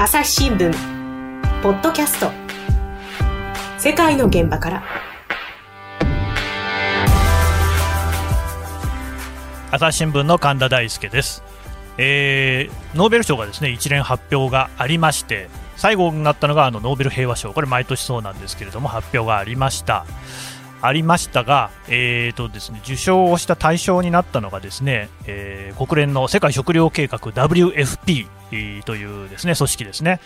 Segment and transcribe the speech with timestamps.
[0.00, 0.70] 朝日新聞。
[1.60, 2.30] ポッドキャスト。
[3.80, 4.84] 世界の現場から。
[9.72, 11.42] 朝日新聞の神田大輔です、
[11.96, 17.52] えーノーベル賞がですね一連発表がありまして最後になったのがあのノーベル平和賞。
[17.52, 20.06] これ毎年そうなんですけれども発表がありました。
[20.80, 30.20] ありましたが、えーとですね、受賞をした対象になったのがですね、えー国連の世界食糧計画 WFP えーというですね組織ですね。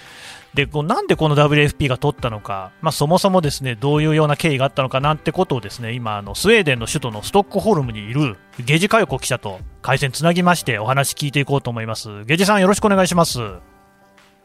[0.54, 12.24] でこうなんでこの WFP が取ったのか、まあ、そもそもですねどういうような経緯があったのかなんてことをですね今あの、スウェーデンの首都のストックホルムにいるゲジ佳代子記者と回線つなぎましてお話聞いていこうと思います。
[12.24, 13.38] ゲジさんよろしくお願いします。
[13.40, 13.60] よ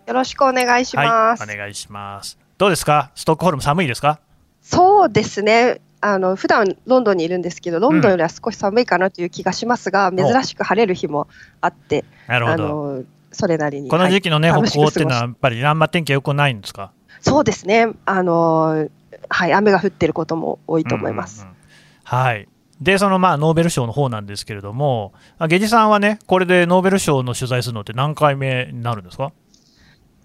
[0.07, 1.43] ろしくお願いします。
[1.43, 2.39] はい、お願いします。
[2.57, 3.11] どうですか？
[3.13, 4.21] ストックホルム寒いですか？
[4.61, 5.81] そうですね。
[5.99, 11.27] あの普段ロンドンにいるんですけど、ロンドンよりは少し寒いかなという気がしますが、珍しく晴れる日も
[11.61, 12.67] あって、あなるほど。
[12.67, 13.89] のそれなりに。
[13.89, 16.91] この時期のね、はい北欧っていうのはやっぱりあんま天気良くないんですか？
[17.21, 17.87] そうですね。
[18.05, 18.87] あの
[19.29, 21.41] はい雨が降ってることも多いと思います。
[21.41, 21.57] うんうんうん
[22.03, 22.47] はい。
[22.79, 29.33] で、そのまあノーベル賞の方なんですけれども、あゲジさんはね、これでノーベル賞の取材するのって何回目になるんですか？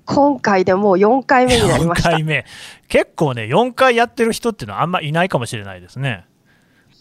[0.04, 2.10] 今回でもう4回目になりまし4た。
[2.10, 2.44] 回目。
[2.88, 6.24] 結構ね、4回やってる人っていうのはあんまいないかもしれないですね。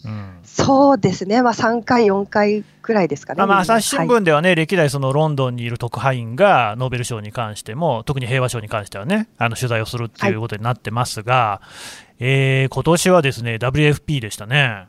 [0.04, 0.38] うん。
[0.44, 1.42] そうですね。
[1.42, 3.38] まあ3回4回くらいですかね。
[3.38, 11.60] まあ、まあ朝日新はい聞ではね、歴代そのロンドンにいる特派員がノーベル賞に関しても、特に平和賞に関してはね、あの取材をするっていうことになってますが、
[12.18, 14.86] えー今年はですね、WFP でしたね。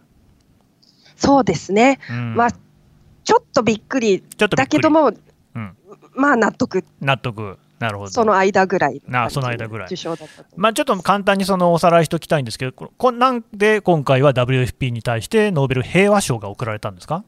[1.15, 1.99] そうですね。
[2.09, 5.07] うん、まあちょっとびっくりちょっとびっくりだけども、
[5.55, 5.77] うん
[6.15, 6.83] まあ納得。
[7.01, 7.57] 納得。
[7.83, 8.11] なるほど。
[8.11, 9.87] その間ぐらいなその間ぐらい。
[9.87, 10.49] 受賞だったと。
[10.55, 17.23] まあ、ちょっと簡単にそのおさらいしておきたいんですけど、ここなんで今回は WFP に対してノーベル平和賞が贈られたんですか？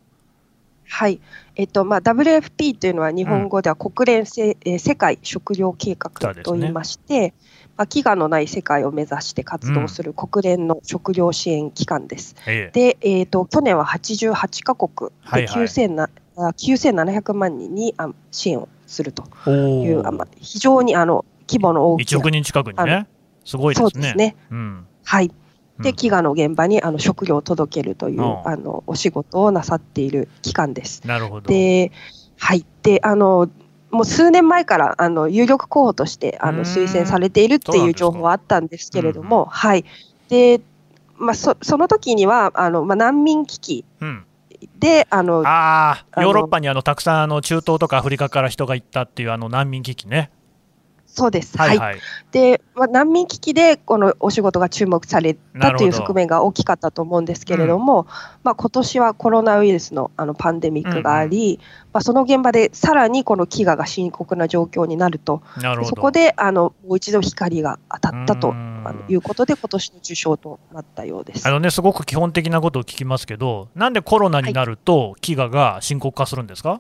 [0.88, 1.20] はい、
[1.56, 6.12] えっとまあ、WFP というのは日本語では国連せ、えー世界食糧計画
[6.44, 7.34] と言いまして、
[7.76, 12.36] まあ、飢餓のない世界を目指して活動する国連の食糧支援機関です。
[12.48, 12.80] ええ。
[12.80, 15.64] で、えー、と去年は88カ国ではいはい。
[15.66, 23.08] 9000なあ9700万人にあ支援をするとおいう、あーまあ、非常にあの規模の大き1な億人近くにあね、
[23.44, 23.90] すごいですね。
[23.92, 24.36] そうですね。
[24.52, 25.34] うんはい、で
[25.78, 31.06] うん飢餓の現場にあの食料を届けるという、うんあのお仕事をなさっている機関です。
[31.06, 31.48] なるほど。
[31.48, 31.92] で、
[32.38, 33.50] はい、で、あの、
[33.92, 39.86] もう数年前からあの有力候補としてあの推薦されているっていう情報はあったんですけれどうんも、はい。
[40.28, 40.60] で、
[41.18, 44.26] まあ、そその時にはあの、まあ、難民危機うん、
[44.80, 50.32] であのあヨーロッパにあのたくさんあの中東とかアフリカから人が行ったっていうあの難民危機ね。
[51.16, 51.78] そうです、はいはい。
[51.78, 52.00] はい。
[52.32, 58.06] でまあ、難民危機でこのお仕事が注目されたという側面が大きかったと思うんですけれども、
[58.44, 61.60] まあ今年はコロナウイルスのあのパンデミックがあり、
[61.94, 65.86] まあ、その現場でさらにこの飢餓が深刻な状況になるとなる。
[65.86, 68.54] そこであのもう一度光が当たったと
[69.08, 71.48] いうことで、今年の受賞となったようです。
[71.48, 71.52] あ。
[71.52, 76.80] のね、すごく基本的なことを聞きますけど、なんでコロナになると飢餓が深刻化するんですか、はい、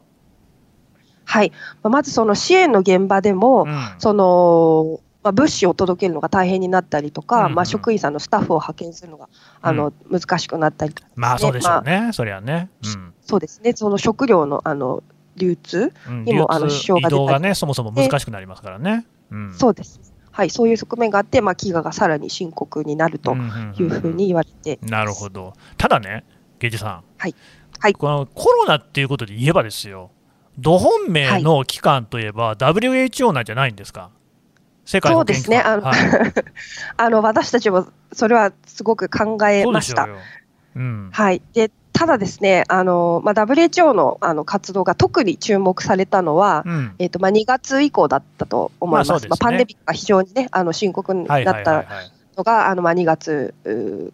[1.25, 1.41] ま
[1.83, 3.95] あまずその支援の現場でも、うん。
[3.97, 7.45] そのまあ、物資を届けるのが大変になったりとか、うん。
[7.47, 9.27] うんまあ、職員さんのスタッフを派遣するのが
[9.61, 11.07] あの、難しくなったりとか。
[11.09, 12.69] ね、まあそうでしょうまあね、そりゃね。
[12.83, 13.13] うん。
[13.21, 15.03] そうですね、その食料のあの
[15.35, 17.23] 流通、うん、にもあの支障が出たり。
[17.23, 19.05] 移動がね、そもそも難しくなりますからね。
[19.31, 19.99] うん、そうです、
[20.31, 25.53] はい、そういう側面があって、まあ、飢餓がさらに深刻になるとんんんいうふうに言われて、なるほど。
[25.77, 26.23] ただね、
[26.59, 27.35] ゲジさん、はい。
[27.79, 27.93] はい。
[27.93, 30.11] このコロナっていうことで言えばですよ、
[30.57, 34.09] ど本命の機関といえば、WHO なんじゃないんですか、
[34.85, 35.95] 世界のそうですね、あの,、はい、
[36.97, 40.05] あの私たちもそれはすごく考えました。
[40.05, 40.11] そ
[40.75, 49.27] うん、はい、でただですね、あのまあ、WHO のあの活動が特に注目されたのは、うん、えーとまあ、2月以降だったと思います、まあね。
[49.29, 52.11] まあパンデミックが非常に、ね、あの深刻にはいはいはいなったはい。
[52.37, 53.53] のが、あのまあ、2月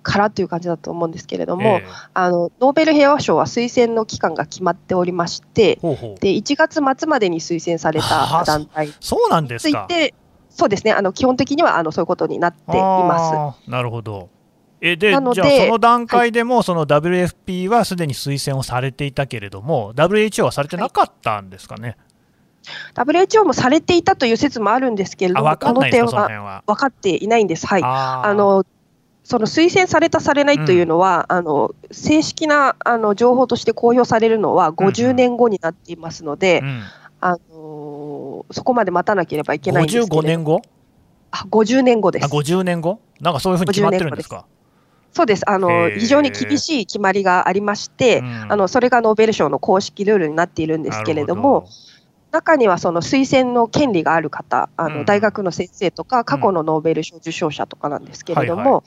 [0.03, 9.85] からという感じだと思うんですけれども、ええあのノーベル平和賞は推薦の期間が決まっておりまして、ほうほうで1月末までに推薦されはあた団体にそうなんでつすか。
[9.89, 10.13] いて、
[10.49, 13.69] そうですね、あの基本的にはあのそういうことになっています。
[13.69, 14.29] なるほど。
[14.81, 21.97] えでなのでじゃあ、その段階でも、その WFP はすでに推薦をされていたけれども、WHO はされてなかったんですかね。
[22.95, 26.63] WHO もされていたという説もあるんですけれあ、ども、この点は。
[26.67, 27.65] 分かっていないんです。
[27.67, 27.81] はい。
[27.83, 28.65] あの
[29.23, 36.83] その推薦された、されないというのは、あの正式なあの情報として公表されるのは50年後になっていますので、うん、
[37.21, 40.61] あのそこまで待たなければいけないんですけ55れど年後？
[41.31, 42.25] あ50年後です。
[42.25, 42.27] あ、。
[42.29, 42.99] 50年後？
[43.19, 44.45] なんかそういうふうに決まってるんですか？
[45.13, 45.49] そうです。
[45.49, 48.51] あの非常に厳しい決まりがありまして、うん。
[48.51, 51.67] あのそれがノーベル賞の公式ルールになっているんですけれども、
[52.31, 54.97] 中にはその推薦の権利がある方、あうん。
[54.99, 58.83] の大学の先生とか、過去のノーベル賞受賞者とかなんですけれども、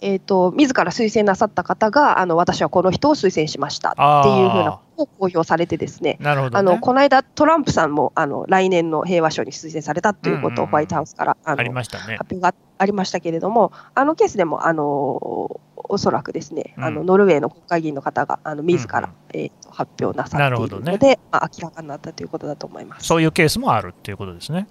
[0.00, 12.16] えー、と自ら推薦なさった方が、あの私はこの人を推薦しましたっていうふうなことを公表されて、ですねなるほど、ね、あのこの間、トランプさんもあの来年の平和賞に推薦されたということをホワイトハウスからあのありましたね。
[12.18, 23.06] 発表がありましたけれども、あのケースでもあのおそらくですね、うんあのノルウェーの国会議員の方があの自ら、うんうんえー、と発表なさっていなるので、まあ、明らかになったということだと思います。
[23.06, 24.68] そういうケースもあるっていうことですね。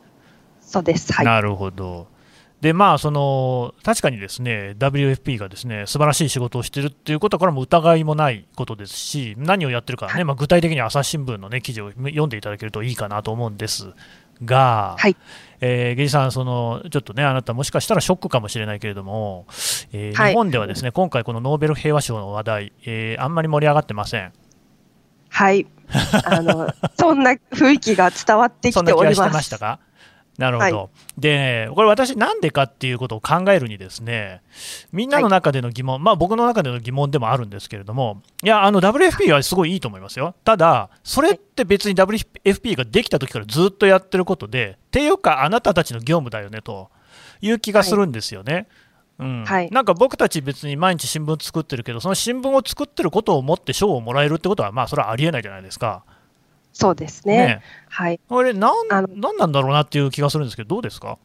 [0.61, 2.07] そうです、はい、なるほど。
[2.61, 13.89] でまあ、その確かにですね WFP がですね素晴らしい仕事をしているっていうことからも疑いもないことですし、何をやってるかね、まあ、具体的に朝日新聞の、ね、記事を読んでいただけるといいかなと思うんです
[14.43, 15.15] が、はい
[15.61, 19.45] えー、ゲイさんその、ちょっとね、あなた、もしかしたらショックかもしれないけれども、
[19.93, 24.33] えーはい日本ではですね今回、このノーベル平和賞の話題、えーあんまり盛り上がってません。
[25.29, 25.65] はい、
[26.25, 29.33] あのそんな雰囲気が伝わってそんな気がしてきておりま。
[29.33, 29.79] ますしたか？
[30.37, 34.41] なるほど、はで、これ、私、なんでかっていうことを考えるに、ですね
[34.91, 46.89] みんなの中での疑問、まあ僕の中での疑問でもあるんですけれども、いや、あの WFP はすごいいいと思いますよ、ただ、それって別に WFP ができた時からずっとやってることで、っていうか、あなたたちの業務だよねと
[47.41, 48.67] いう気がするんですよね。
[49.19, 49.45] うん。
[49.45, 49.69] はい。
[49.71, 56.03] なんか僕たち別に毎日新聞作ってるけど、その新聞を作ってることをもって賞をもらえるってことは、まあそれはありえないじゃないですか。
[56.75, 57.37] そうですね。
[57.37, 57.61] ね。
[57.89, 61.17] はい、これなん、なんなんだろうなっていう気がするんですけど、どうですか、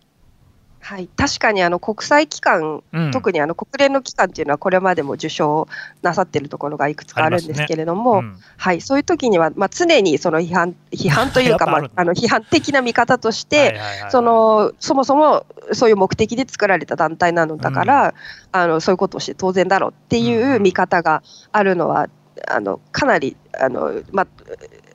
[0.78, 5.66] はい、確かにあの国際機関、うん、特にあの国連の機関っていうのは、これまでも受賞
[6.02, 8.36] なさっているところがいくつかあるんですけれども、うん。
[8.56, 13.80] はい、そういう時には、まあ、常にその批判 批判というか、まあ、あの批判的な見方として、
[14.10, 18.14] そのそもそもそういう目的で作られた団体なのだから、
[18.52, 22.08] あのそういうことをして当然だろうっていう見方があるのは、
[22.48, 24.26] あのかなりあの、まあ、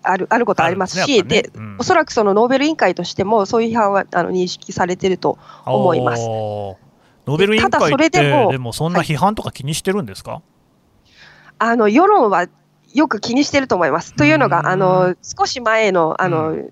[0.05, 1.75] あるあることはありますし、ですねうん。
[1.79, 6.25] おそらくそのノーベル委員会としても、そういう批判はあの認識されていると思います。
[6.25, 10.41] ノーベル委員ただそ会って、れでもでもそんな批判とか気にしてるんですか、
[11.59, 12.47] あの世論は
[12.93, 14.13] よく気にしてると思います。
[14.15, 14.51] というのうん。
[14.51, 16.71] が、あの少し前のあの、う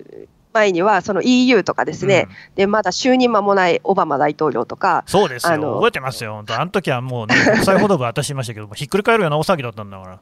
[0.54, 2.56] 前にはその EU とかですね、うん。
[2.56, 10.20] でまだ就任間もないオバマ大統領とか、そうですよ、覚えてますよ、本当あの時はもう、ね、国際報道部私いましたけど、ひっくり返るような大騒ぎだったんだから、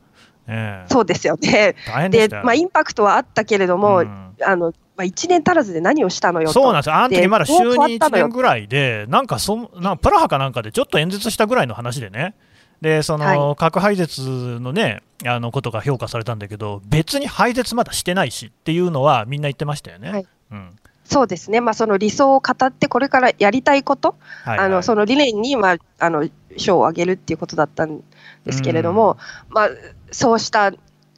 [0.51, 1.75] ええそうですよね。
[1.88, 2.42] 大変でしたよ。
[2.42, 6.53] でまあ、インパクトはあったけれども、うんあのまあ、1年足らずで何をしたのよと。
[6.53, 12.36] そうなんですよ、あの時まだ就任1変わったのよ年ぐらいで、なんかそんなプラハかなんかでちょっと演説したぐらいの話でね、
[12.81, 14.21] でその、は核廃絶
[14.59, 20.12] のね、あのことが評価されたんだけど、別に廃絶まだしてないしっていうのは、みんな言ってましたよね。
[20.12, 20.75] はいうん
[21.12, 24.16] そうですね、まあ、その理想を語って、これからやりたいこと、
[24.46, 24.68] はいはい。
[24.68, 28.02] あのその理念に、まあ、あの賞をあげるっていうことだったん
[28.46, 29.18] ですけれども、
[29.50, 29.69] まあ、
[30.12, 30.72] そうした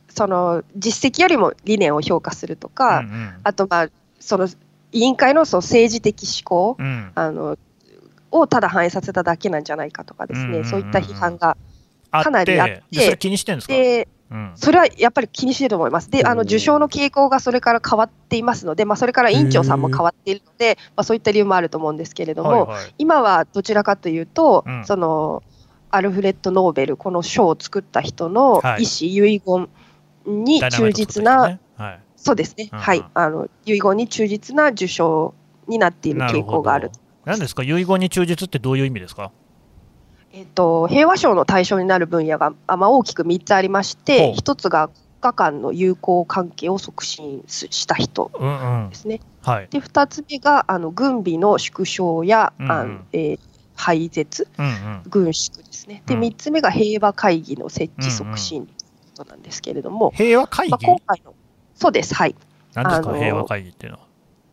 [0.10, 3.34] その実績よりも理念を評価するとか、うんうん。
[3.44, 4.48] あと、まあ、その
[4.92, 7.12] 委員会のその政治的思考うん。
[7.14, 7.60] あの
[8.32, 10.64] をただ反映させただけなんじゃないかとかですね、うんうんうん。
[10.64, 11.56] うんそういった批判が、
[12.12, 12.84] かなりあって。
[12.90, 14.52] でそれ気にしてるんですか、でうん。
[14.56, 16.10] それはやっぱり気にしてると思います。
[16.10, 22.96] で、あの受賞の傾向がそれから変わっていますので、まあ、それから委員長さんも変わっているので、まあ、そういった理由もあると思うんですけれども、はいはい。
[22.98, 24.86] 今はどちらかというと、うん。
[24.86, 25.44] その
[25.92, 28.84] アルフレッド・ノーベル、この賞を作った人のはい。
[28.84, 29.70] 意思、遺言
[30.26, 31.60] に忠実な、人ね。
[31.78, 32.00] はい。
[32.16, 32.84] そうですね、うんうん。
[32.84, 35.34] はい、あの遺言に忠実な受賞
[35.68, 36.90] になっている傾向がある。
[37.26, 39.32] 何ですか、遺言に忠実ってどういう意味ですか？
[40.34, 48.90] えっと、平和賞の対象になる分野が、あまあ、大きく3つありまして、1つが国家間の友好関係を促進すした人うんうん。
[48.90, 49.22] ですね。
[49.44, 49.68] はい。
[49.70, 52.72] で2つ目があの軍備の縮小や、うんうん。
[52.72, 53.40] あのえー
[53.76, 55.02] 廃絶、うんうん。
[55.10, 56.04] 軍縮ですね。
[56.06, 56.22] でうん。
[56.22, 61.34] 3つ目が平和会議の設置促進ということなんですけれども、平和会議、まあ、今回の
[61.74, 62.36] そうです、はい、
[62.76, 64.00] 何ですか、あの平和会議っていうの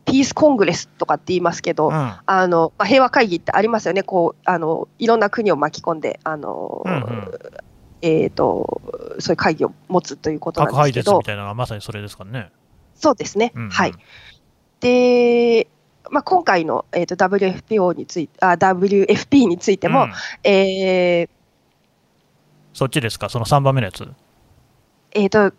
[0.05, 2.23] ピースコングレスとかって言いますけど、は。
[2.25, 7.31] あのまあ、平和会議ってありますよね、こうあのいろんな国を巻き込んで、あのうんうん
[8.01, 8.81] えー、と
[9.19, 12.51] そういう会議を持つということなんですけど、絶みたいなのがまさにそれですからね。
[12.95, 13.93] そうですね、うんうんはい。
[14.79, 15.67] で、
[16.09, 20.11] まあ、今回の、えー、と WFPO についてあ WFP についても、うん
[20.43, 21.29] えー
[22.73, 24.07] そっちですか、その3番目のやつ？
[25.11, 25.53] えー、と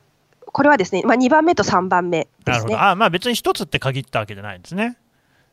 [0.52, 2.76] これはですね、まあ、2番目と3番目ですね。
[2.76, 4.98] あまあ別に一つって限ったわけじゃないんですね。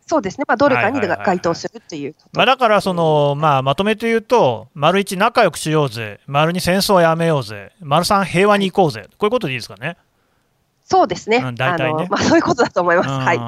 [0.06, 9.98] そうですね、まあ、どれかに該当するというまあ、だからその、まあ、まとめて言うと、丸1、仲良くしようぜ、丸2、戦争をやめようぜ、丸3、平和に行こうぜ、こういうことでいいですかね。
[10.84, 12.08] そうですね、うん大体ね。
[12.10, 13.10] まあ、そういうことだと思います。
[13.10, 13.38] はい。
[13.38, 13.42] うん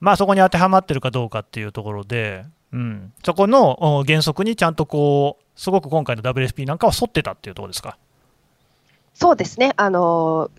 [0.00, 7.96] まあそこに当てはまってるかどうかっていうところで、うん、そこのお原則にちゃんとこう、すごく今回の WFP なんかは沿ってたっていうところですか。
[9.14, 10.50] そうですね、あの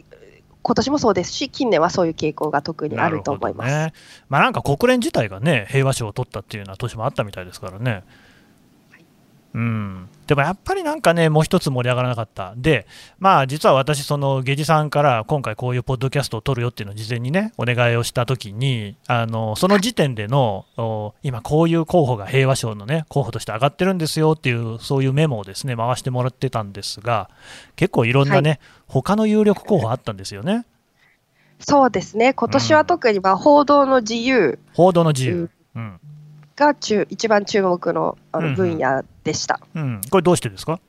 [0.67, 3.71] 今年もそうですし、近年はそういう傾向が特にあると思います。
[3.71, 3.93] ね、
[4.29, 8.03] まあ、なんか国連自体がね、平和賞を取ったっていうような年もあったみたいですからね。
[9.55, 12.85] うん、でもやっぱりなんかね、もう一つ盛り上がらなかった、で、
[13.19, 20.65] まあ、実は私、その下地さんから今回、こういうポッドキャストを撮るよっていうのを事前にね、お願いをしたときにあの、その時点での、
[21.23, 27.29] 今、こういう候補が平和賞のね、候補として上がってるんですよっていう、そういうメモをですね回してもらってたんですが、
[27.77, 30.65] 結構いろんなね、はい、他の有力候補あったんですよね。
[31.61, 35.99] そうですね、今年は特にまあ報道の自由、うん、報道の自由、うん
[36.55, 40.79] が中一番注目のあの分野でした、うん、うん、これどうしてですか？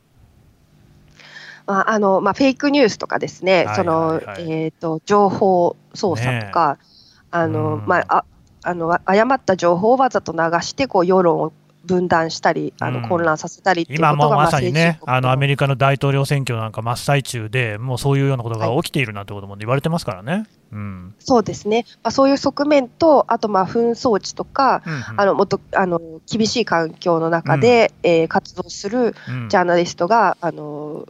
[1.66, 6.86] まああのまあ、フェイクニュースとかですね、そのえーと、情報操作とか、ね、
[7.32, 8.24] あのまあ、あ
[8.62, 11.52] あの誤った情報をわざと流してこう世論を
[11.86, 20.32] 分断したり、あの混乱させたり、うん、今もまさにね、あのアメリカの大統領選挙なんか真っ最中で、もうそういうようなことが起きているなんてことも言われてますからね。
[20.32, 26.00] はい、うん、そうですね、まあ、そういう側面と、あとまあ紛争地とか、うんうん、あのもっとあの
[26.30, 29.14] 厳しい環境の中で、うん、えー、活動する
[29.48, 31.06] ジャーナリストが、あの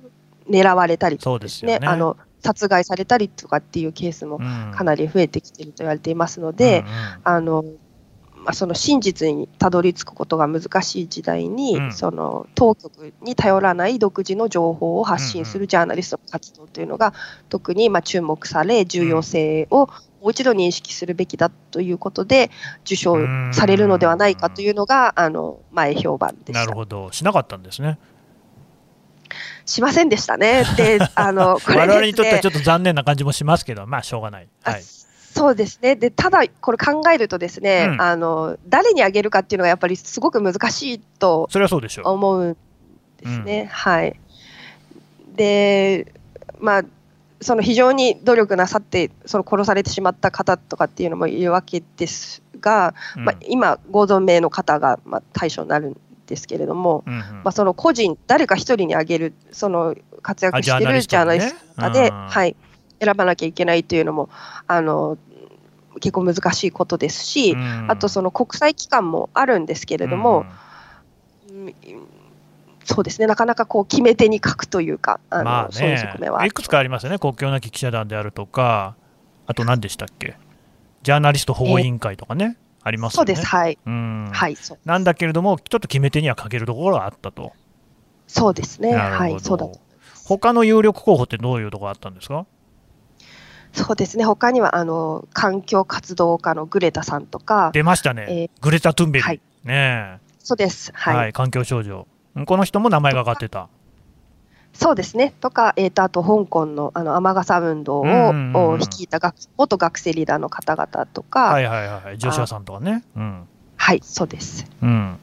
[0.48, 1.76] 狙われたりとかですね。
[1.76, 1.86] すね。
[1.88, 2.16] あの
[2.46, 6.92] 殺害されたりとかっていうケースもかなり増えてきていると言われていますので、うんうん、
[7.24, 7.64] あの
[8.46, 17.12] まあ、その真実にたどり着くことが難しい時代に、うん、その当局に頼らない独自の情報を発信するジャーナリストの活動というのが、
[17.48, 22.52] 特にまあ注目され、重要性をもう一度認識するべきだということで、
[22.84, 23.16] 受賞
[23.52, 27.98] されるのではないかというのが、あの前評判でしたなるほど、しなかったんですね。
[29.64, 30.62] しませんでしたね。
[30.76, 34.48] で、あの、 これ、ね、我々にとってはちょっと残念な感じもしますけど、まあ、しょうがない。
[34.62, 34.84] はい。
[35.36, 35.96] そうですね。
[35.96, 41.48] でただ、これ考えるとですね、うん、あの誰にあげるかっていうのがやっぱりすごく難しいと
[42.04, 42.56] 思うん
[43.18, 43.60] ですね。
[43.60, 44.18] うん、はい。
[45.34, 46.12] で
[46.58, 46.84] まあ
[47.40, 62.56] その非常に努力なさってその殺されてしまった方とかっていうのもいるわけですが、うん、まあ、今、ご存命の方がまあ対象になるんですけれども、うんうん、まあ、その個人、誰か一人にあげるその活躍しているジャーナリストで、ね、はい、
[63.00, 64.28] 選ばなきゃいけないというのも
[64.66, 65.18] あの
[66.00, 70.44] 結構難しいことですし、うん、あとその国際機関もあるんですけれども、
[71.50, 71.74] うん、
[72.84, 76.46] そうですね、なかなかこう決め手に書くというか、あのまあね、そういう側面は。
[76.46, 78.94] いくつかありますよね、国境なき記者団であるとか、
[79.46, 80.36] あと何でしたっけ、
[81.02, 83.26] ジャーナリスト保護委員会とかね、ありますよね。
[83.26, 83.78] そうです、はい。
[83.86, 87.52] うん、はい、なんだけれども、ちょっと決め手には欠けるところがあったと。
[88.28, 89.80] そうですね、はい、そうだと。
[90.24, 92.46] 他の有力候補ってどういうところあったんですか？
[93.76, 102.06] そうですね、他にはあの環境活動家のグレタさんとか、出ましたね、えー、グレタ・トゥンベリ、はい、ねそうです、はい、はい、環境少女、
[102.46, 103.68] この人も名前が挙がってた。
[104.72, 113.02] そうですね、とか、えーと、あと香港のあの雨傘運動を,、を率いた学元学生リーダーの方々とか、はいはいはい、ジョシュアさんとかね。
[113.16, 114.00] うん、はい。
[114.02, 115.18] そうです、うん、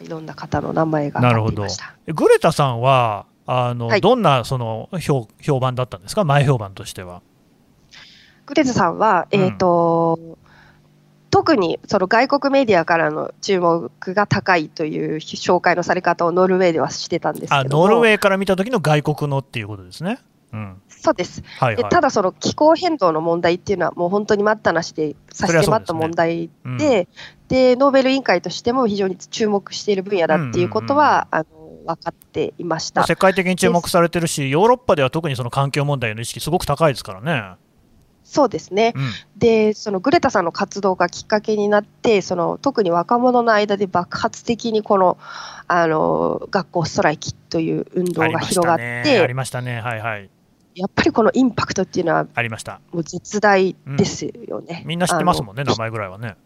[0.00, 1.66] いろんな方の名前がなるほど。
[2.06, 7.20] グレタさんはあの、はい、どんなその評評判だったんですか、前評判としては。
[8.48, 10.36] グレズさんは、えっ、ー、と、うん、
[11.30, 20.18] 特にその外国メディアからの注目が高いという紹介のされ方をノルウェーではしてたんですけどノルウェーから見た時の外国のっていうことですね。
[20.50, 27.08] うん、そうです、はいはい、でただ、その気候変動の問題っていうのは、もう本当に待ったなしで差し迫った問題で、ね
[27.44, 31.38] うん、でノーベル委員会としても非常に注目している分野だっていうことは、うん。
[31.40, 33.06] うんうん、あの分かっていました。
[33.06, 37.56] 世界的に注目されてるし、ヨーロッパでは特にその環境問題の意識、すごく高いですからね。
[38.28, 45.16] そうですね、うん、でそのグレタさんの活動がきっかけになってその特に若者の間で爆発的にこの
[45.66, 49.80] あの学校ストライキという運動が広がってありましたね。
[49.80, 50.28] はいはい。
[50.74, 52.80] やっぱりこのインパクトっていうのはありました。
[52.92, 56.36] もう絶大ですよね、うん、みんな知ってますもんね名前ぐらいはね。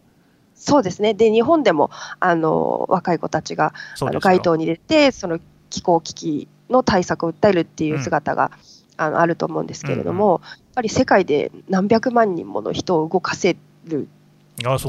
[0.55, 1.15] そうですね。
[1.15, 14.09] で日本でもあの若い子たちがあの街頭に出てその気候危機の対策を訴えるっていう姿が、うんあのあると思うんですけれども、うんうん、ぱり世界で何百万人もの人を動かせる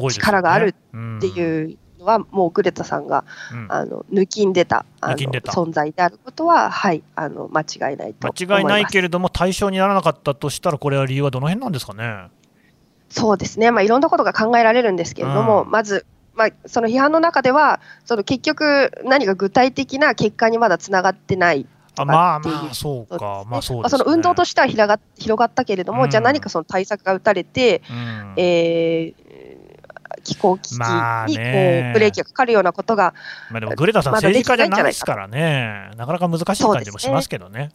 [0.10, 12.30] 力があるっていうのは、もうグレタさんが、うん、あの抜きんでたあの存在であることは、はい、あの間違いないと間違いないけれども、対象にならなかったとしたら、これは理由はどの辺なんですかね。
[13.10, 31.40] そうですね、まあ、いろんなことが考えられるんですけれども、うん、まず、まあ、その批判の中では、その結局、何か具体的な結果にまだつながってないあまあまあ、そうか、まあそう、ね、その運動としては広が広がったけれども、うん、じゃあ何かその対策が打たれて、うん、えー、気候危機にこう、ブ
[32.00, 33.14] レーキがかかるようなことが、
[33.52, 37.70] まあ、でもグレタさん、政治家じゃないですからね、なかなか難しい感じもしますけどね。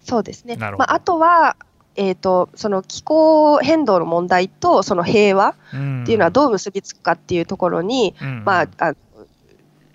[0.00, 1.56] そうですね、まあ、あとは、
[1.94, 8.94] えーと、その気候変動の問題とその平和っていうのはどう結びつくかっていうところに、うん、まあ、あ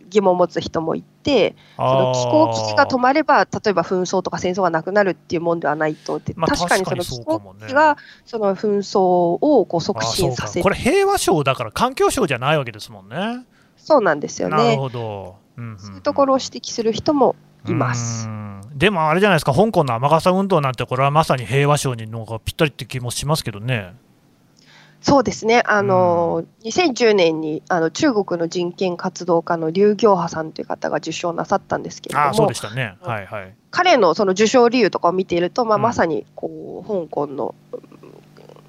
[0.09, 13.45] 疑問を持つ人もいて、その気候危機が止まれば、例えば紛争とか戦争がなくなるっていうもんではないと、でまあ、確かにその気候危機がその紛争をこう促進させるこれ、平和賞だから環境省じゃないわけですもんね。
[13.77, 14.57] そうなんですよね。
[14.57, 17.35] なるほど、うんうんうん、そういうところを指摘する人も
[17.67, 18.27] います。
[18.75, 23.93] でもあれじゃないですか、香港の雨傘運動なんて、これはまさに平和賞にのがぴったりって気もしますけどね。
[25.03, 37.53] そうですね、あの、うん、2010年にあの中国の人権活動家の劉行波さんという方が受賞なさったんですけれども、そうでしたね、はいはい、彼のその受賞理由とかを見ていると、まあ、まさにこう、香港の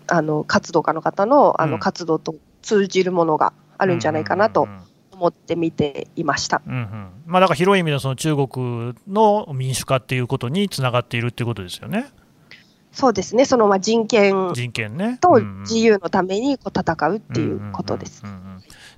[0.09, 4.67] あの活動家の方のあの活動と通じるものがあるんじゃないかなと
[5.13, 7.11] 思って見ていました、うんうん。
[7.27, 12.07] まあ、だから広い意味でその中国の民主化っていうことにつながっているっていうことですよね。
[12.95, 18.23] そうですね、そのまあ人権人権、ね、と自由のためにこう戦うっていうことです。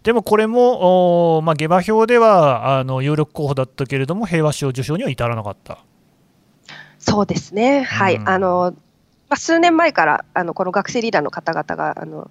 [0.02, 5.78] でもこれも、おまあ、下馬評ではあの有力候補だったけれども、平和賞受賞には至らなかった。
[6.98, 8.74] そうですね、はい、あの
[9.28, 12.30] まあ、数年前からあのこの学生リーダーの方々があの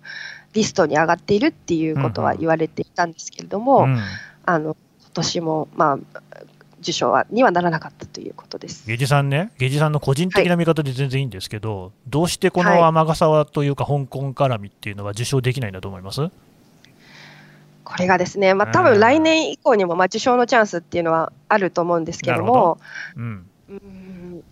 [0.54, 4.00] リストに上がっているっていうことは言われていたんですけれども、うんうん、
[4.46, 6.20] あの今年も、まあ、
[6.86, 8.88] 受賞はにはならなかったということです。
[8.88, 16.30] ゲジさんね、ゲジさんの個人的な見方で全然いいんですけど、はい、どうしてこの天笠沢というか、香港絡みっていうのは受賞できないんだと思います、
[17.84, 22.78] これがですね、まあ多分来年以降にもまあ受賞のチャンスっていうのはあると思うんですけども、
[23.18, 23.22] ど。
[23.22, 24.44] うん、うん。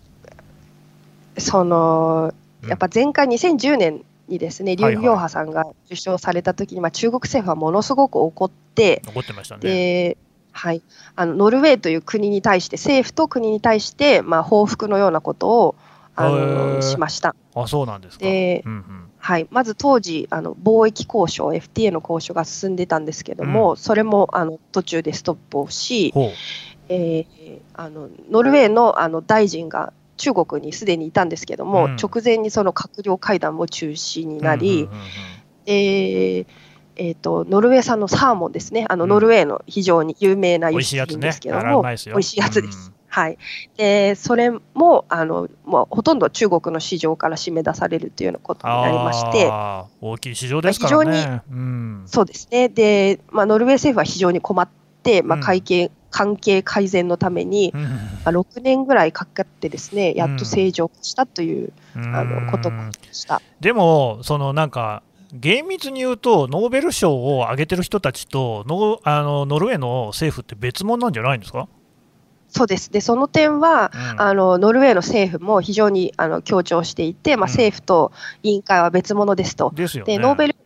[1.38, 2.32] その
[2.66, 9.60] やっぱ前回2010年にですね、劉行波さんが受賞されたときに、まあ、中国政府はものすごく怒って、怒ってましたね。
[9.60, 10.16] で
[10.54, 10.82] はい、
[11.16, 15.74] あのノルウェーという国に対して、政府と国に対して、まあ、報復のようなことを
[16.14, 17.34] あのしました。
[17.56, 18.24] あそうなんですか。
[18.24, 18.84] で、うんうん、
[19.18, 26.14] はい、まず当時あの、貿易交渉、FTA の交渉が進んでたんですけども、うん、それもあの途中でストップをし、
[26.88, 34.88] えー、あのノルウェーのあの大臣が中国にすでにいたんですけども、うん、直前にその閣僚会談も中止になり、
[35.66, 36.46] えー
[36.96, 42.92] えーと、ノルウェー産のサーモンですね、あのノルウェーの非常に有名な輸出品ですけども、美味しいやつです。
[43.14, 43.38] はい、
[43.76, 49.48] でそれもあの、まあ、ほとんど中国の市場から締め出されるというようなことになりまして。
[50.00, 52.68] 大きい市場ですからね、非常に、うん、そうですね。
[52.68, 54.68] で、まあ、ノルウェー政府は非常に困っ
[55.04, 57.88] て、まあ、会計、うん、関係改善のために、うん、ま
[58.24, 63.40] あ、6年ぐらいかかってですねやっと正常化したという、あのことでした。
[63.60, 71.68] でもそのなんか厳密に言うと、ノーベル賞を挙げてる人たちとノあのノルウェーの政府って別物なんじゃないんですか？
[72.48, 72.92] そうです。
[72.92, 78.12] でその点は、うん、あのノルウェーの政府も非常にあの強調していて、まあ、政府と
[78.44, 79.72] 委員会は別物ですと。
[79.74, 80.56] ですよ、ね、でノーベル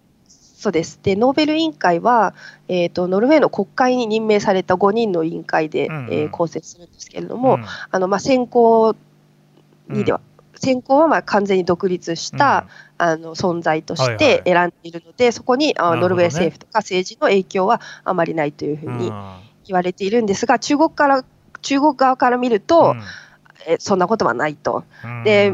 [0.59, 1.01] そうです。
[1.03, 2.35] でノーベル委員会は、
[2.69, 8.95] えーと、ノルウェーの国会に任命された5人の委員会で、うんうん、えー、構成するんですけれども、うん、あのまあ、選考
[9.89, 10.21] にでは、
[10.59, 12.67] 選考はまあ完全に独立した、
[12.99, 19.13] うん、あの存在として選んでいるので、はいはい、そこにあノルウェー政府とか政治の影響はあまりないというふうに
[19.65, 21.25] 言われているんですが、中国から
[21.63, 23.03] 中国側から見ると、うん、
[23.67, 24.85] えそんなことはないと。
[25.25, 25.53] で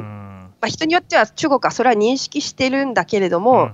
[0.65, 3.73] まあ、人によっては中国はそれは認識してるんだけれども、うんうん、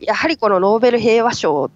[0.00, 1.70] やはりこのノーベル平和賞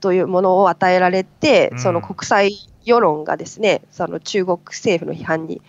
[0.00, 5.60] というものを与えられて、その国際世論がですねその中国政府の批判に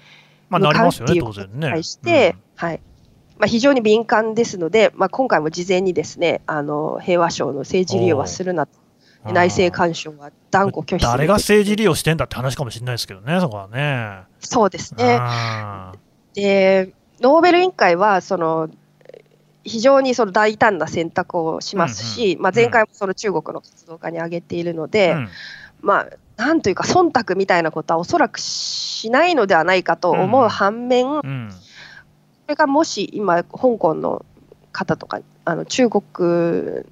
[0.50, 2.82] 向かうっていうことに対して、はい。
[3.38, 8.78] まあ、非常に敏感ですので、まあ、今回も事前にですねあの平和賞の政治利用はするなと。
[9.26, 14.24] 内政干渉は断固拒否誰が政治利用してんだって話かもしれないですけどね、そこはね。
[14.40, 15.20] そうですね。
[16.34, 18.70] で、ノーベル委員会は、その、
[19.64, 25.30] 非常にその大胆な選択をしますし、うんうん、まあ、前回もその中国の活動家に挙げているので、うん、
[25.82, 31.16] まあ、なんというか、忖度みたいなことはおそらくしないのではないかと思う反面、うん。
[31.16, 31.56] うん、こ
[32.48, 34.26] れがもし今、香港の
[34.72, 36.86] 方とか、あの中国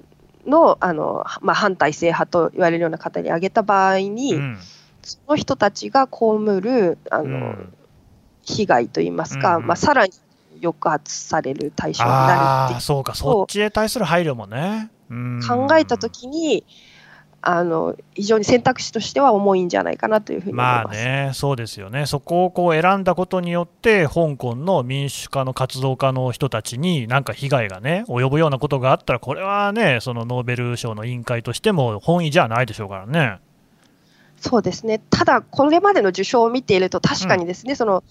[0.46, 4.58] のあの、まあ、反体制派と言われるような方に挙げた場合に、うん、
[5.02, 7.74] その人たちが被るあの、うん、
[8.42, 10.12] 被害といいますか、うん、まあ、さらに
[10.62, 14.90] 抑圧される対象になるってそうか、そっちへ対する配慮もね。
[15.46, 16.64] 考えたときに、
[17.48, 33.38] あの非常に選択肢としては重いんじゃないかなというふうにまあね、そうですよね、そこをこう選んだことによって、香港の民主化の活動家の人たちに、なんか被害がね、及ぶようなことがあったら、これはね、そのノーベル賞の委員会としても本意じゃないでしょうからね。
[34.38, 35.00] そうですね。
[35.10, 38.02] ただ、これまでの受賞を見ていると、確かにですね、うん、その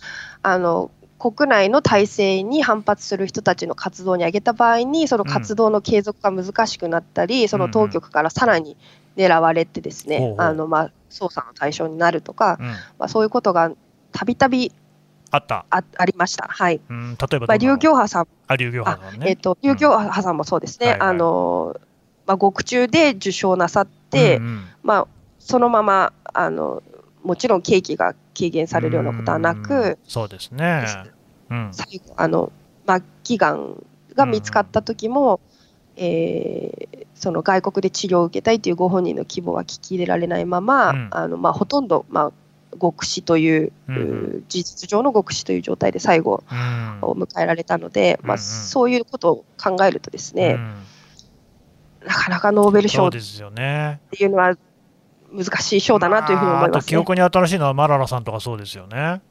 [0.44, 8.78] あの国内の体制に反発する人たちの活動に挙げた場合に、その活動の継続が難しくなったり、その当局からさらに
[9.16, 10.42] 狙われてですね、ほうほう。
[10.42, 13.72] あのまあ捜査の対象になるとか、うん、まあ、そういうことが
[14.12, 14.72] たびたび
[15.32, 16.48] あった、あありました。
[16.48, 16.82] はい。
[16.90, 19.30] うん、例えばまあ、劉行波さん、あ劉行あ派さんね。
[19.30, 21.10] えっ、と、劉行波さんもそうですね、はいはい。
[21.10, 21.76] あの、
[22.26, 24.66] まあ、獄中で受賞なさって、うんうん。
[24.84, 25.08] まあ、
[25.40, 26.84] そのまま、あの、
[27.24, 30.86] もちろん刑期が軽減されるようなことはなうんく、そうですね。
[31.50, 32.52] うん、最後、あの、
[32.88, 33.84] 末期がん
[34.16, 35.40] が見つかった時も、
[35.96, 50.76] えーその外国で治療を受けたいというご本人の希望は聞き入れられないまま、うんあのまあ、ほとんど、まあ、極死という、うん事実上の極死という状態で最後うんを迎えられたので、まあ、うんうんそういうことを考えるとですね、うん
[52.06, 54.00] なかなかノーベル賞っそうですよね。
[54.12, 54.56] ていうのは
[55.32, 56.82] 難しい賞だなというふうに思いまああますね。
[56.82, 59.22] と記憶に新しいのはマララさんとかそうですよね。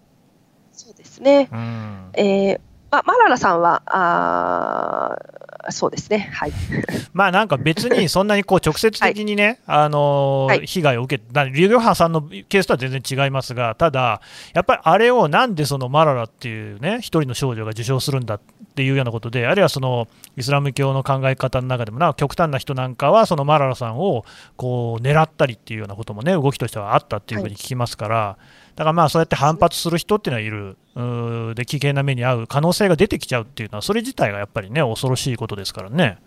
[0.72, 1.48] そうですね。
[1.52, 2.60] うん、えー
[2.94, 6.30] まあ、マララさんは、あーそうですね。
[6.32, 6.52] はい。
[7.14, 14.20] まあなんか別にそんなにこう直接的にね、あのーはい被害を受けて、だリュウ・ギョハンさんのケースとは全然違いますが、ただ、
[14.52, 18.40] やっぱりあれをなんでそのマララっていうね、一人の少女が受賞するんだっ
[18.74, 24.24] ていうようなことで、あるいはそのイスラム教の考え方の中でもな、極端な人なんかは、そのマララさんを
[24.56, 28.36] こう狙ったりっていうようなこともね、動きとしてはあったっていうふうに聞きますから、
[28.76, 36.18] だからまあそうやって反発する人っていうのはいる、で危険な目に遭う可能性が出てきちゃうっていうのは、それ自体がやっぱりね、恐ろしいことですからね。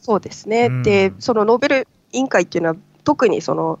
[0.00, 0.66] そうですね。
[0.66, 0.82] うん。
[0.82, 3.78] で、そのノーベル委員会っていうのは、特にその、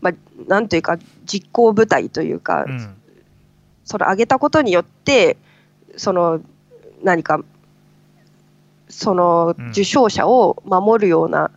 [0.00, 0.14] まあ、
[0.46, 2.94] なんというか、実行部隊というか、うん。
[3.84, 5.36] それ上げたことによって、
[5.96, 6.40] その
[7.02, 7.40] 何か、
[8.88, 9.70] そのうん。
[9.70, 11.50] 受賞者を守るような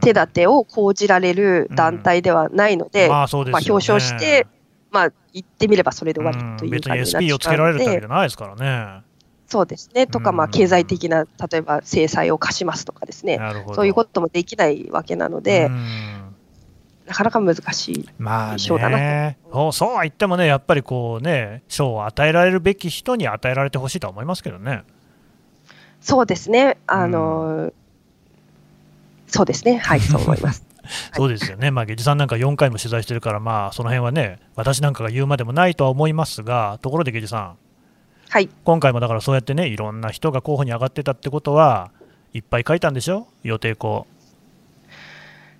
[0.00, 4.46] 手立てを講じられる団体ではないので、表彰して、
[4.90, 9.04] まあ、言ってみればそれで終わりといううん別に感じにな SP をっちゃつけられるうので、わけじゃないですからね。
[9.46, 13.38] そうですね、とか、まあ、うん経済的な、例えば制裁を課しますとかですね。
[13.74, 16.34] そういうこともできないわけなので、うん
[17.08, 18.08] なかなか難しい。
[18.18, 24.82] まあ賞だなねそう、そうは言ってもね、やっぱりこうね、賞を与えられるべき人に与えられてほしいとは思いますけどね。
[26.02, 27.72] そうですね、あの、
[29.26, 30.64] そうですね、はい、そう思います。
[31.14, 37.56] そうですよね、まあ、下地さんなんか4回も取材してるから、まあ、その辺はね、私なんかが言うまでもないとは思いますが、ところで下地さん、
[38.28, 41.90] はい、今回もだからそうやってね、いろんな人が候補に上がってたってことは、
[42.34, 44.06] いっぱい書いたんでしょ、予定校。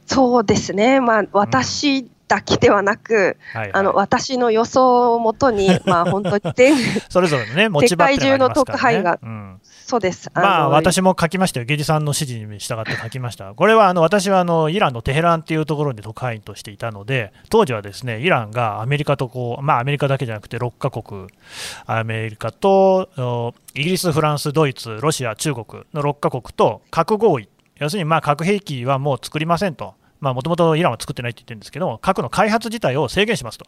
[0.06, 3.70] そうですね、まあ、私だけではなく、はいはい。
[3.72, 6.76] あの私の予想をもとに、 まあ、本当に全
[7.08, 9.60] それぞれのね、持ち場っ世界中の特派員がうん。
[9.64, 10.30] そうです。
[10.34, 13.54] まあ、の私も書きましたよ、ゲジさんの指示に従って書きました。
[13.54, 21.28] これはあの私はあのイランのテヘランっていうところに特派員としていたので、当時はですねイランがアメリカとこう、まあ、アメリカだけじゃなくて6カ国、
[21.86, 25.64] アメリカとおイギリス、フランス、ドイツ、ロシア、中国
[25.94, 33.66] の6カ国と核合意、要するにまあ核兵器はもう作りませんと、もともとイランは作ってないって言ってるんですけど、核の開発自体を制限しますと。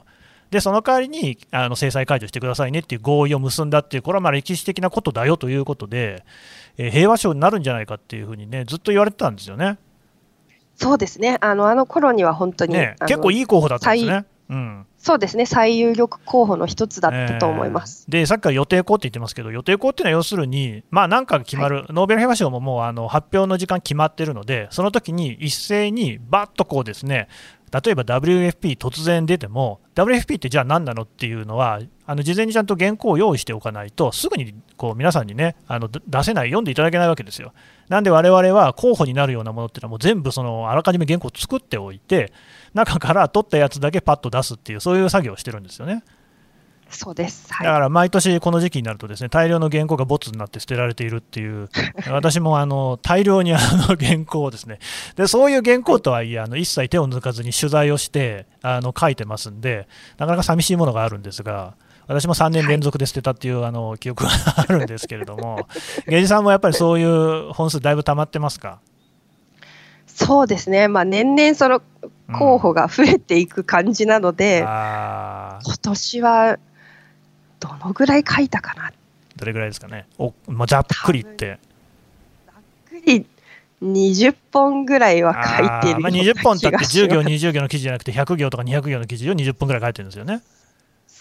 [0.51, 6.25] でその代わりにあの制裁解除してくださいねっていう合意を結んだっていう、これはまあ歴史的なことだよということで、
[6.77, 9.79] えー平和賞になるんじゃないかっていうふうにね、ずっと言われてたんですよね。
[10.77, 11.37] そうですね。
[11.41, 14.25] あのあの頃には本当に、ね結構いい候補だったんですね。
[14.51, 15.47] うん、そうですね。
[15.47, 18.05] 最有力候補の一つだったと思います。
[18.09, 27.29] えーで、さっきから予定校って言ってますけど、予定校っていうのは要するに、まあ、なんかが決まる、ノーベル平和賞ももうあの発表の時間決まってるので、その時に一斉にバッとこうですね、
[27.73, 37.53] 例えば WFP 突然出ても、WFP ってじゃあ何なのっていうのは、あの事前にちゃんと原稿を用意しておかないと、すぐにこう皆さんにね、あの出せない、読んでいただけないわけですよ。
[37.89, 42.33] なんで我々は候補になるようなものっていうのは、もう全部そのあらかじめ原稿を作っておいて、
[42.75, 46.03] 中から取ったやつだけパッと出すっていう、そういう作業をしてるんですよね。
[46.91, 47.53] そうです。
[47.53, 51.69] はいだから毎年この時期になるとですね大量の原稿がボツになって捨てられているっていう
[52.11, 54.81] 私もあの大量にあの原稿をですね
[55.15, 59.87] でそういう原稿とはいえあの一切手を抜かずに取材をしてあの書いてますんで
[60.19, 61.75] なかなか寂しいものがあるんですが
[62.09, 65.69] 私も3年連続で捨てたっていうあの記憶があるんですけれども
[66.09, 68.81] 源氏さんもやっぱりそういう本数だいぶ溜まってますか？
[70.07, 70.89] そうですね。
[70.89, 71.83] まあ年々その
[72.31, 75.67] 候補が増えていく感じなので、あー。
[75.67, 76.59] 今年は
[77.61, 78.93] どのぐらい書いたかな？
[79.37, 80.07] どれぐらいですかね？
[80.19, 81.59] お、まあ、ざっくり言って。
[82.47, 82.57] ざっ
[82.89, 83.27] くり
[83.83, 90.43] 20本ぐらいは書いてるまあ、うな20本だって気がし10行、ます20行の記事じゃなくて100行とか200行の記事を20本ぐらい書いてるんですよね。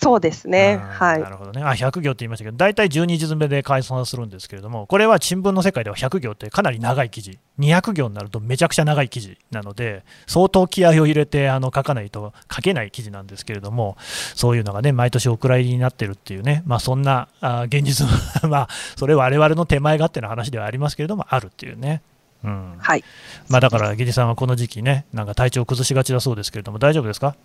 [0.02, 1.30] そうですね、うんはいな。
[1.30, 1.62] るほどね。
[1.62, 13.98] あ、100行って言いましたけど、大体12字詰めで解散するんですけれども、これは新聞の世界では100行ってかなり長い記事、200行になるとめちゃくちゃ長い記事なので、相当気合を入れてあの書かないと書けない記事なんですけれども、
[14.36, 18.08] そういうのがね、毎年お蔵入りになってるっていうね、まあ、そんなあ現実
[18.48, 22.02] まあ、それ我々の手前勝手な話ではありますけれども、あるっていうね。
[22.44, 23.04] うんはい。
[23.50, 27.36] まあ、だから、ゲジさんはこの時期ね、なんか体調を崩しがちだそうですけれども、大丈夫ですか？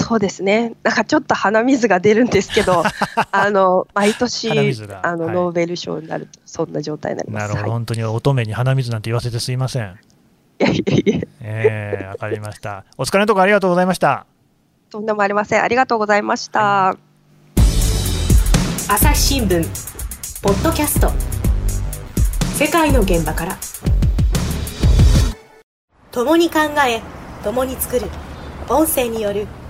[0.00, 0.74] そうですね。
[0.82, 2.82] なんかちょっと鼻水が出るんですけど、
[3.30, 4.54] あの毎年あ
[5.16, 7.42] の、はいノーベル賞になるとそんな状態になります。
[7.42, 9.82] なるほど、はい本当に乙女に鼻水なんて言わせてすいません。
[9.82, 12.84] いやいやいや、ええわかりました。
[12.96, 14.26] お疲れのところありがとうございました。
[14.90, 15.62] とんでもありません。
[15.62, 16.96] ありがとうございました。
[18.88, 19.64] 朝日新聞
[20.42, 21.12] ポッドキャスト
[22.56, 23.56] 世界の現場から
[26.10, 26.58] 共に考
[26.88, 27.00] え
[27.44, 28.06] 共に作る
[28.68, 29.46] 音声による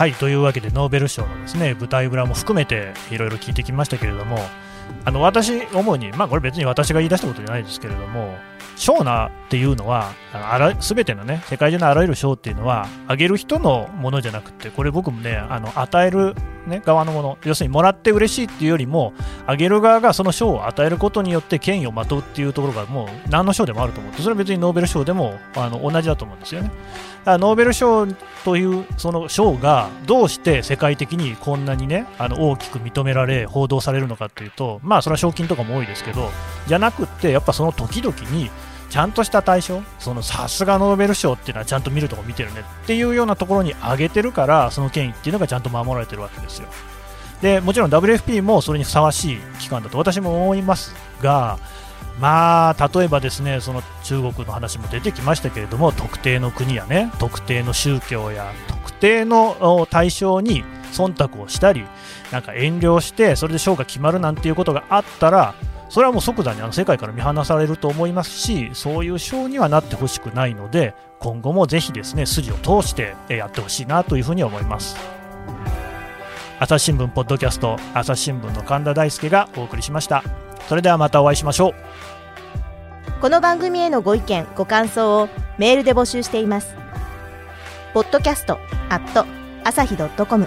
[0.00, 4.38] はい、というわけで、ノーベル賞のですね舞台裏も含めていろいろ聞いてきましたけれども、
[5.04, 8.34] あの私、主に、まあ、これ別に私が言い出したことじゃないですけれども、
[8.76, 10.14] 賞なっていうのは、
[10.80, 16.34] すべてのね、世界中のあらゆる賞っていうのは、あげる人のものじゃなくて、これ僕もね、あの与える、
[16.66, 19.12] ね、側のもの、要するにもらって嬉しいっていうよりも、
[19.46, 26.70] あげる側がその賞を与えることによって権威をまとうっていうところが、もう何の賞でもあると思って、それは別にノーベル賞でもあの同じだと思うんですよね。
[27.26, 28.06] ノーベル賞
[28.44, 36.30] というその賞がどうして世界的にこんなにねあの大きく認められ報道されるのかというとまあそれは賞金とかも多いですけど
[36.66, 38.50] じゃなくってやっぱその時々に
[38.88, 46.68] ちゃんとした対象そのさすがノーベル賞っていうのはちゃんと見るとこ見てるねっていうようなところに上げてるからその権威っていうのがちゃんと守られてるわけですよ。
[47.40, 51.58] でもちろん WFP もそれにふさわしい機関だと私も思いますが
[52.20, 61.84] まあ例えばですねその中国の話も出てきましたけれども特定の国やね特定の宗教や特定の対象に忖度をしたり
[62.30, 65.54] なんか遠慮してそれで賞が決まるなんていうことがあったら
[65.88, 74.96] それはもう即座にあの世界から見放されると思いますしそういう賞にはなってほしくないので今後もぜひですね筋を通してやってほしいなというふうに思います。
[76.58, 80.22] 朝日新聞ポッドキャスト朝日新聞の神田大輔がお送りしました。
[80.68, 81.74] それではまたお会いしましょう。
[83.20, 86.74] この番組へのご意見ご感想をメールで募集しています。
[87.92, 88.58] ポッドキャスト
[88.88, 89.26] アット
[89.64, 90.46] 朝日 .com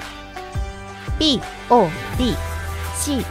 [1.19, 3.23] podcast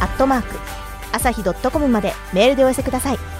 [0.00, 0.58] アットマーク
[1.12, 3.33] 朝日 .com までメールでお寄せください。